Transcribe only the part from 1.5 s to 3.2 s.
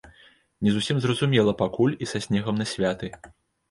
пакуль і са снегам на святы.